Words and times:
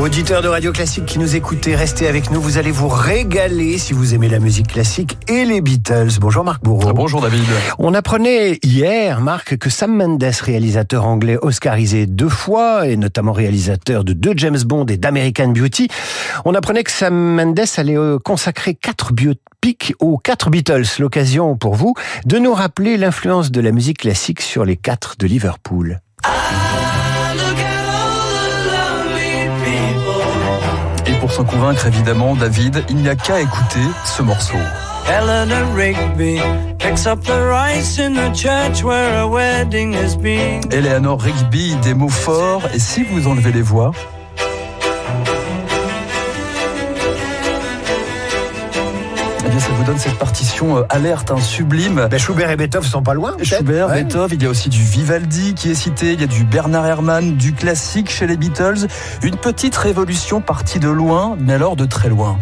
Auditeurs 0.00 0.40
de 0.40 0.48
Radio 0.48 0.72
Classique 0.72 1.04
qui 1.04 1.18
nous 1.18 1.36
écoutez, 1.36 1.76
restez 1.76 2.08
avec 2.08 2.30
nous. 2.30 2.40
Vous 2.40 2.56
allez 2.56 2.70
vous 2.70 2.88
régaler 2.88 3.76
si 3.76 3.92
vous 3.92 4.14
aimez 4.14 4.30
la 4.30 4.38
musique 4.38 4.68
classique 4.68 5.18
et 5.28 5.44
les 5.44 5.60
Beatles. 5.60 6.12
Bonjour 6.18 6.42
Marc 6.42 6.62
Bourreau. 6.62 6.88
Ah, 6.88 6.92
Bonjour 6.94 7.20
David. 7.20 7.44
On 7.78 7.92
apprenait 7.92 8.58
hier, 8.62 9.20
Marc, 9.20 9.58
que 9.58 9.68
Sam 9.68 9.94
Mendes, 9.94 10.24
réalisateur 10.40 11.06
anglais 11.06 11.36
oscarisé 11.42 12.06
deux 12.06 12.30
fois, 12.30 12.86
et 12.86 12.96
notamment 12.96 13.32
réalisateur 13.32 14.02
de 14.02 14.14
deux 14.14 14.32
James 14.36 14.62
Bond 14.64 14.86
et 14.86 14.96
d'American 14.96 15.48
Beauty, 15.48 15.88
on 16.46 16.54
apprenait 16.54 16.82
que 16.82 16.92
Sam 16.92 17.14
Mendes 17.14 17.60
allait 17.76 17.98
euh, 17.98 18.18
consacrer 18.18 18.74
quatre 18.74 19.12
biopics 19.12 19.92
aux 19.98 20.16
quatre 20.16 20.48
Beatles. 20.48 20.86
L'occasion 20.98 21.58
pour 21.58 21.74
vous 21.74 21.92
de 22.24 22.38
nous 22.38 22.54
rappeler 22.54 22.96
l'influence 22.96 23.50
de 23.50 23.60
la 23.60 23.70
musique 23.70 23.98
classique 23.98 24.40
sur 24.40 24.64
les 24.64 24.78
quatre 24.78 25.16
de 25.18 25.26
Liverpool. 25.26 26.00
look 26.22 26.79
pour 31.20 31.30
s'en 31.30 31.44
convaincre 31.44 31.86
évidemment, 31.86 32.34
David, 32.34 32.82
il 32.88 32.96
n'y 32.96 33.08
a 33.08 33.14
qu'à 33.14 33.40
écouter 33.40 33.80
ce 34.04 34.22
morceau. 34.22 34.56
Eleanor 35.08 35.74
Rigby 35.74 36.40
picks 36.78 37.06
up 37.06 37.20
the 37.22 37.30
rice 37.30 37.98
in 37.98 38.14
the 38.14 38.34
church 38.34 38.82
where 38.82 39.20
a 39.20 39.28
wedding 39.28 39.94
has 39.94 40.16
been. 40.16 40.60
Eleanor 40.72 41.20
Rigby, 41.20 41.74
des 41.82 41.94
mots 41.94 42.08
forts, 42.08 42.62
et 42.74 42.78
si 42.78 43.02
vous 43.04 43.28
enlevez 43.28 43.52
les 43.52 43.62
voix, 43.62 43.92
ça 49.60 49.68
vous 49.72 49.84
donne 49.84 49.98
cette 49.98 50.18
partition 50.18 50.78
euh, 50.78 50.82
alerte, 50.88 51.30
hein, 51.30 51.36
sublime. 51.40 52.08
Ben, 52.10 52.18
Schubert 52.18 52.50
et 52.50 52.56
Beethoven 52.56 52.88
sont 52.88 53.02
pas 53.02 53.14
loin. 53.14 53.34
Schubert, 53.42 53.88
Ouais. 53.88 54.02
Beethoven, 54.04 54.38
il 54.38 54.42
y 54.42 54.46
a 54.46 54.50
aussi 54.50 54.68
du 54.68 54.82
Vivaldi 54.82 55.54
qui 55.54 55.70
est 55.70 55.74
cité, 55.74 56.12
il 56.14 56.20
y 56.20 56.24
a 56.24 56.26
du 56.26 56.44
Bernard 56.44 56.86
Herrmann, 56.86 57.36
du 57.36 57.52
classique 57.52 58.10
chez 58.10 58.26
les 58.26 58.36
Beatles. 58.36 58.86
Une 59.22 59.36
petite 59.36 59.76
révolution 59.76 60.40
partie 60.40 60.78
de 60.78 60.88
loin, 60.88 61.36
mais 61.38 61.52
alors 61.54 61.76
de 61.76 61.84
très 61.84 62.08
loin. 62.08 62.38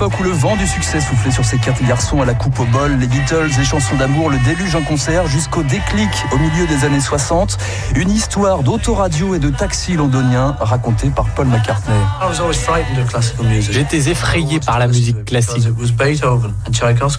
Époque 0.00 0.18
où 0.18 0.22
le 0.22 0.30
vent 0.30 0.56
du 0.56 0.66
succès 0.66 0.98
soufflait 0.98 1.30
sur 1.30 1.44
ces 1.44 1.58
quatre 1.58 1.84
garçons 1.84 2.22
à 2.22 2.24
la 2.24 2.32
coupe 2.32 2.58
au 2.58 2.64
bol, 2.64 2.96
les 2.98 3.06
Beatles, 3.06 3.50
les 3.58 3.64
chansons 3.64 3.96
d'amour, 3.96 4.30
le 4.30 4.38
déluge 4.46 4.74
en 4.74 4.80
concert, 4.80 5.26
jusqu'au 5.26 5.62
déclic 5.62 6.08
au 6.32 6.38
milieu 6.38 6.66
des 6.66 6.86
années 6.86 7.02
60. 7.02 7.58
Une 7.96 8.10
histoire 8.10 8.62
d'autoradio 8.62 9.34
et 9.34 9.38
de 9.38 9.50
taxi 9.50 9.92
londonien 9.92 10.56
racontée 10.58 11.10
par 11.10 11.26
Paul 11.34 11.48
McCartney. 11.48 11.92
I 12.22 12.30
was 12.30 12.40
always 12.40 12.54
frightened 12.54 12.98
of 12.98 13.10
classical 13.10 13.44
music. 13.44 13.74
J'étais 13.74 14.08
effrayé 14.08 14.58
par 14.60 14.78
la 14.78 14.86
musique 14.86 15.22
classique. 15.26 15.68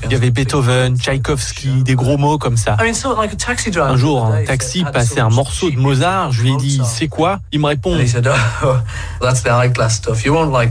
Il 0.05 0.11
y 0.11 0.15
avait 0.15 0.31
Beethoven, 0.31 0.97
Tchaïkovski, 0.97 1.83
des 1.83 1.93
gros 1.93 2.17
mots 2.17 2.39
comme 2.39 2.57
ça. 2.57 2.77
Un 2.79 3.95
jour, 3.95 4.25
un 4.25 4.43
taxi 4.43 4.83
passait 4.91 5.19
un 5.19 5.29
morceau 5.29 5.69
de 5.69 5.77
Mozart. 5.77 6.31
Je 6.31 6.41
lui 6.41 6.53
ai 6.53 6.57
dit, 6.57 6.81
c'est 6.83 7.09
quoi? 7.09 7.41
Il 7.51 7.59
me 7.59 7.67
répond, 7.67 7.95
oh, 7.95 8.03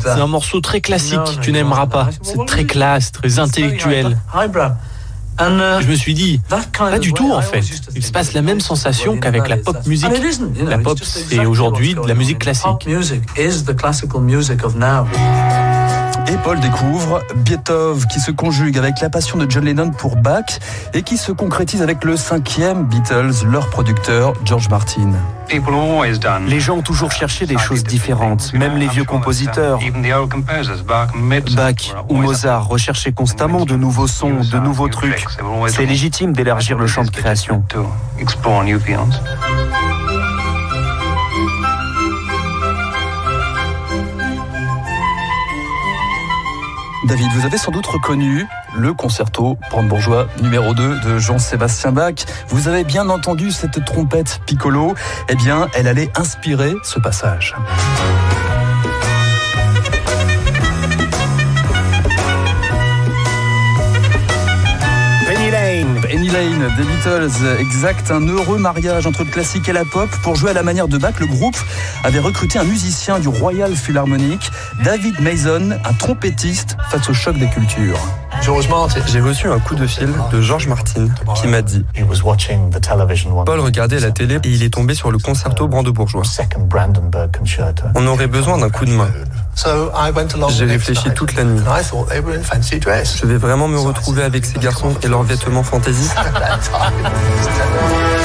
c'est 0.00 0.20
un 0.20 0.26
morceau 0.26 0.60
très 0.60 0.80
classique. 0.80 1.20
Tu 1.40 1.52
n'aimeras 1.52 1.86
won't. 1.99 1.99
Pas. 2.04 2.10
C'est 2.22 2.46
très 2.46 2.64
classe, 2.64 3.12
très 3.12 3.38
intellectuel. 3.38 4.16
uh, 5.58 5.82
Je 5.82 5.88
me 5.88 5.94
suis 5.94 6.14
dit, 6.14 6.40
pas 6.78 6.98
du 6.98 7.12
tout 7.12 7.32
en 7.32 7.40
fait. 7.40 7.64
Il 7.94 8.04
se 8.04 8.12
passe 8.12 8.34
la 8.34 8.42
même 8.42 8.60
sensation 8.60 9.16
qu'avec 9.18 9.48
la 9.48 9.56
pop 9.56 9.76
know, 9.82 10.68
La 10.68 10.78
pop, 10.78 10.98
c'est 11.02 11.46
aujourd'hui 11.46 11.94
de 11.94 12.06
la 12.06 12.14
musique 12.14 12.38
classique. 12.38 12.86
Paul 16.44 16.58
découvre 16.60 17.22
Beethoven 17.36 18.06
qui 18.06 18.20
se 18.20 18.30
conjugue 18.30 18.78
avec 18.78 19.00
la 19.00 19.10
passion 19.10 19.36
de 19.36 19.50
John 19.50 19.64
Lennon 19.64 19.90
pour 19.90 20.16
Bach 20.16 20.58
et 20.94 21.02
qui 21.02 21.16
se 21.16 21.32
concrétise 21.32 21.82
avec 21.82 22.04
le 22.04 22.16
cinquième 22.16 22.84
Beatles, 22.84 23.44
leur 23.46 23.68
producteur 23.68 24.32
George 24.44 24.68
Martin. 24.68 25.12
Les 26.46 26.60
gens 26.60 26.76
ont 26.76 26.82
toujours 26.82 27.12
cherché 27.12 27.46
des 27.46 27.58
choses 27.58 27.84
différentes, 27.84 28.52
même 28.54 28.76
les 28.76 28.88
vieux 28.88 29.04
compositeurs. 29.04 29.80
Bach 31.56 31.94
ou 32.08 32.16
Mozart 32.16 32.68
recherchaient 32.68 33.12
constamment 33.12 33.64
de 33.64 33.76
nouveaux 33.76 34.06
sons, 34.06 34.40
de 34.50 34.58
nouveaux 34.58 34.88
trucs. 34.88 35.26
C'est 35.68 35.86
légitime 35.86 36.32
d'élargir 36.32 36.78
le 36.78 36.86
champ 36.86 37.04
de 37.04 37.10
création. 37.10 37.64
David, 47.10 47.32
vous 47.32 47.44
avez 47.44 47.58
sans 47.58 47.72
doute 47.72 47.86
reconnu 47.86 48.46
le 48.76 48.94
concerto 48.94 49.58
brandebourgeois 49.68 50.28
numéro 50.42 50.74
2 50.74 51.00
de 51.00 51.18
Jean-Sébastien 51.18 51.90
Bach. 51.90 52.14
Vous 52.46 52.68
avez 52.68 52.84
bien 52.84 53.08
entendu 53.08 53.50
cette 53.50 53.84
trompette 53.84 54.40
piccolo 54.46 54.94
Eh 55.28 55.34
bien, 55.34 55.66
elle 55.74 55.88
allait 55.88 56.08
inspirer 56.16 56.72
ce 56.84 57.00
passage. 57.00 57.56
Lane. 66.32 66.70
Des 66.76 66.84
Beatles, 66.84 67.58
exact, 67.58 68.10
un 68.10 68.26
heureux 68.26 68.58
mariage 68.58 69.06
entre 69.06 69.24
le 69.24 69.30
classique 69.30 69.68
et 69.68 69.72
la 69.72 69.84
pop. 69.84 70.08
Pour 70.22 70.36
jouer 70.36 70.50
à 70.50 70.52
la 70.52 70.62
manière 70.62 70.86
de 70.86 70.98
Bach, 70.98 71.14
le 71.18 71.26
groupe 71.26 71.56
avait 72.04 72.18
recruté 72.18 72.58
un 72.58 72.64
musicien 72.64 73.18
du 73.18 73.28
Royal 73.28 73.74
Philharmonic, 73.74 74.50
David 74.84 75.20
Mason, 75.20 75.70
un 75.84 75.92
trompettiste 75.94 76.76
face 76.90 77.08
au 77.08 77.14
choc 77.14 77.36
des 77.38 77.48
cultures. 77.48 77.98
J'ai 79.06 79.20
reçu 79.20 79.48
un 79.48 79.58
coup 79.58 79.74
de 79.74 79.86
fil 79.86 80.08
de 80.32 80.40
George 80.40 80.66
Martin 80.66 81.08
qui 81.34 81.48
m'a 81.48 81.62
dit 81.62 81.84
Paul 83.44 83.60
regardait 83.60 84.00
la 84.00 84.10
télé 84.10 84.36
et 84.36 84.48
il 84.48 84.62
est 84.62 84.72
tombé 84.72 84.94
sur 84.94 85.10
le 85.10 85.18
concerto 85.18 85.68
brandebourgeois. 85.68 86.22
On 87.94 88.06
aurait 88.06 88.26
besoin 88.28 88.58
d'un 88.58 88.70
coup 88.70 88.84
de 88.84 88.92
main. 88.92 89.10
J'ai 90.48 90.64
réfléchi 90.64 91.10
toute 91.14 91.34
la 91.34 91.44
nuit. 91.44 91.60
Je 93.20 93.26
vais 93.26 93.36
vraiment 93.36 93.68
me 93.68 93.78
retrouver 93.78 94.22
avec 94.22 94.46
ces 94.46 94.58
garçons 94.58 94.94
et 95.02 95.08
leurs 95.08 95.22
vêtements 95.22 95.62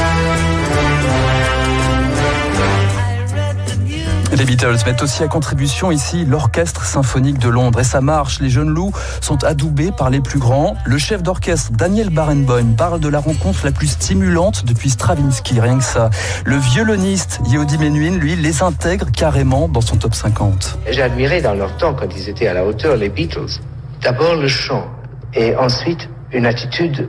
Les 4.38 4.44
Beatles 4.44 4.76
mettent 4.86 5.02
aussi 5.02 5.24
à 5.24 5.30
contribution 5.30 5.92
ici 5.92 6.26
l'Orchestre 6.26 6.84
symphonique 6.84 7.40
de 7.40 7.48
Londres 7.48 7.80
et 7.80 7.86
ça 7.86 8.02
marche. 8.02 8.42
Les 8.42 8.50
jeunes 8.50 8.70
loups 8.70 8.92
sont 9.22 9.42
adoubés 9.46 9.92
par 9.98 10.10
les 10.10 10.20
plus 10.20 10.40
grands. 10.40 10.76
Le 10.86 10.98
chef 10.98 11.24
d'orchestre 11.24 11.72
Daniel 11.72 12.10
Barenboim 12.10 12.76
parle 12.78 13.00
de 13.00 13.08
la 13.08 13.20
rencontre 13.20 13.64
la 13.64 13.72
plus 13.72 13.88
stimulante 13.88 14.66
depuis 14.66 14.90
Stravinsky, 14.90 15.62
rien 15.62 15.78
que 15.78 15.86
ça. 15.86 16.10
Le 16.44 16.58
violoniste 16.58 17.40
Yehudi 17.48 17.78
Menuhin, 17.78 18.18
lui, 18.18 18.36
les 18.36 18.62
intègre 18.62 19.10
carrément 19.10 19.70
dans 19.70 19.80
son 19.80 19.96
top 19.96 20.14
50. 20.14 20.80
J'ai 20.90 21.02
admiré 21.02 21.42
dans 21.42 21.54
leur 21.54 21.78
temps, 21.78 21.94
quand 21.94 22.14
ils 22.14 22.28
étaient 22.28 22.48
à 22.48 22.54
la 22.54 22.66
hauteur, 22.66 22.98
les 22.98 23.08
Beatles. 23.08 23.62
D'abord 24.02 24.36
le 24.36 24.50
chant, 24.50 24.86
et 25.34 25.56
ensuite 25.56 26.10
une 26.34 26.46
attitude, 26.46 27.08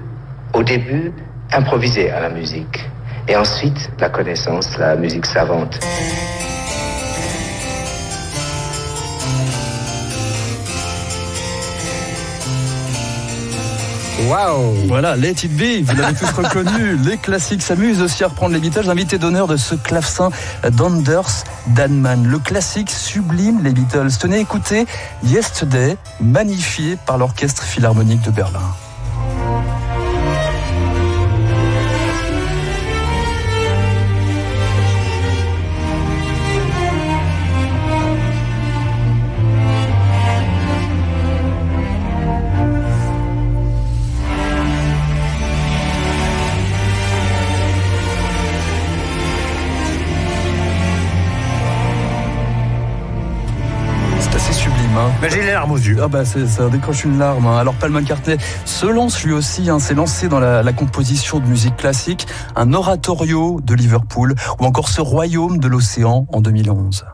au 0.54 0.62
début, 0.62 1.12
improvisée 1.52 2.08
à 2.12 2.20
la 2.20 2.30
musique. 2.30 2.88
Et 3.26 3.34
ensuite, 3.34 3.90
la 3.98 4.10
connaissance, 4.10 4.78
la 4.78 4.94
musique 4.94 5.26
savante. 5.26 5.80
Waouh. 14.26 14.88
Voilà, 14.88 15.14
Let 15.14 15.30
It 15.30 15.56
Be, 15.56 15.84
vous 15.84 15.96
l'avez 15.96 16.14
tous 16.14 16.26
reconnu. 16.26 16.96
Les 17.04 17.16
classiques 17.16 17.62
s'amusent 17.62 18.02
aussi 18.02 18.24
à 18.24 18.28
reprendre 18.28 18.54
les 18.54 18.60
Beatles. 18.60 18.90
Invité 18.90 19.18
d'honneur 19.18 19.46
de 19.46 19.56
ce 19.56 19.76
clavecin 19.76 20.30
d'Anders 20.68 21.44
Danman. 21.68 22.26
Le 22.26 22.38
classique 22.38 22.90
sublime, 22.90 23.62
les 23.62 23.70
Beatles. 23.70 24.10
Tenez, 24.18 24.40
écoutez, 24.40 24.86
Yesterday, 25.24 25.96
magnifié 26.20 26.96
par 27.06 27.18
l'Orchestre 27.18 27.62
Philharmonique 27.62 28.22
de 28.22 28.30
Berlin. 28.30 28.74
Mais 55.26 55.32
j'ai 55.32 55.42
les 55.42 55.50
larmes 55.50 55.72
aux 55.72 55.76
yeux. 55.76 55.96
Ah 56.00 56.06
bah 56.06 56.24
ça 56.24 56.68
décroche 56.68 57.04
une 57.04 57.18
larme. 57.18 57.48
Hein. 57.48 57.58
Alors 57.58 57.74
Paul 57.74 57.90
McCartney 57.90 58.36
se 58.64 58.86
lance 58.86 59.24
lui 59.24 59.32
aussi, 59.32 59.68
hein, 59.68 59.80
s'est 59.80 59.94
lancé 59.94 60.28
dans 60.28 60.38
la, 60.38 60.62
la, 60.62 60.72
composition 60.72 61.40
de 61.40 61.46
musique 61.46 61.76
classique, 61.76 62.28
un 62.54 62.72
oratorio 62.72 63.60
de 63.60 63.74
Liverpool 63.74 64.36
ou 64.60 64.64
encore 64.64 64.88
ce 64.88 65.00
royaume 65.00 65.58
de 65.58 65.66
l'océan 65.66 66.28
en 66.32 66.40
2011. 66.40 67.06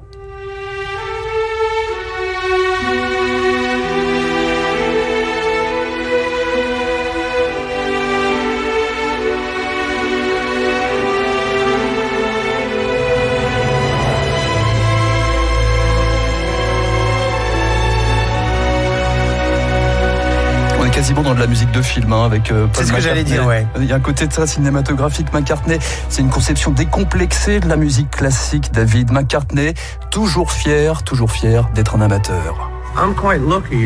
Quasiment 21.03 21.23
dans 21.23 21.35
de 21.35 21.41
la 21.41 21.49
musique 21.49 21.73
de 21.73 21.83
film 21.83 22.13
hein, 22.13 22.25
avec 22.25 22.53
euh, 22.53 22.69
C'est 22.75 22.85
ce 22.85 22.93
que 22.93 23.01
j'allais 23.01 23.25
dire, 23.25 23.45
ouais. 23.45 23.67
Il 23.77 23.87
y 23.87 23.93
a 23.93 23.97
un 23.97 24.01
côté 24.01 24.29
de 24.29 24.33
ça 24.33 24.47
cinématographique. 24.47 25.33
McCartney, 25.33 25.77
c'est 26.09 26.23
une 26.23 26.31
conception 26.31 26.71
décomplexée 26.71 27.59
de 27.59 27.69
la 27.69 27.75
musique 27.75 28.09
classique. 28.09 28.71
David 28.73 29.11
McCartney, 29.11 29.75
toujours 30.13 30.53
fier, 30.53 31.03
toujours 31.03 31.33
fier 31.33 31.69
d'être 31.75 31.97
un 31.97 32.03
amateur. 32.03 32.71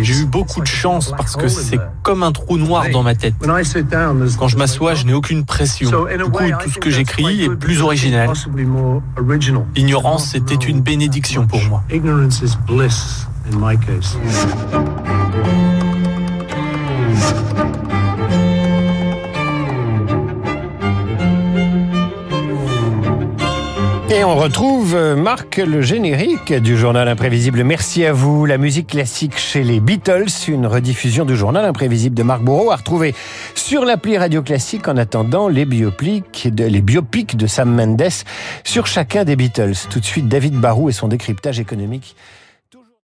J'ai 0.02 0.14
eu 0.14 0.26
beaucoup 0.26 0.60
de 0.60 0.66
chance 0.66 1.14
parce 1.16 1.36
que 1.36 1.48
c'est 1.48 1.78
comme 2.02 2.22
un 2.22 2.32
trou 2.32 2.58
noir 2.58 2.84
dans 2.92 3.02
ma 3.02 3.14
tête. 3.14 3.32
Quand 4.38 4.48
je 4.48 4.58
m'assois, 4.58 4.92
je 4.92 5.06
n'ai 5.06 5.14
aucune 5.14 5.46
pression. 5.46 5.88
Du 5.88 6.24
coup, 6.24 6.44
tout 6.62 6.70
ce 6.70 6.78
que 6.78 6.90
j'écris 6.90 7.44
est 7.44 7.48
plus 7.48 7.80
original. 7.80 8.28
L'ignorance 9.74 10.34
était 10.34 10.54
une 10.54 10.82
bénédiction 10.82 11.46
pour 11.46 11.62
moi. 11.62 11.82
Et 24.08 24.22
on 24.22 24.36
retrouve 24.36 24.94
euh, 24.94 25.16
Marc 25.16 25.56
le 25.56 25.82
générique 25.82 26.52
du 26.52 26.76
journal 26.76 27.08
imprévisible. 27.08 27.64
Merci 27.64 28.04
à 28.04 28.12
vous. 28.12 28.46
La 28.46 28.56
musique 28.56 28.86
classique 28.86 29.36
chez 29.36 29.64
les 29.64 29.80
Beatles, 29.80 30.30
une 30.46 30.66
rediffusion 30.68 31.24
du 31.24 31.34
journal 31.34 31.64
imprévisible 31.64 32.14
de 32.14 32.22
Marc 32.22 32.40
Bourreau 32.42 32.70
à 32.70 32.76
retrouver 32.76 33.16
sur 33.56 33.84
l'appli 33.84 34.16
Radio 34.16 34.42
Classique 34.42 34.86
en 34.86 34.96
attendant 34.96 35.48
les 35.48 35.64
biopics 35.64 36.54
de, 36.54 36.64
les 36.64 36.82
biopics 36.82 37.36
de 37.36 37.48
Sam 37.48 37.74
Mendes 37.74 38.08
sur 38.62 38.86
chacun 38.86 39.24
des 39.24 39.34
Beatles. 39.34 39.74
Tout 39.90 39.98
de 39.98 40.04
suite, 40.04 40.28
David 40.28 40.54
Barou 40.54 40.88
et 40.88 40.92
son 40.92 41.08
décryptage 41.08 41.58
économique. 41.58 42.14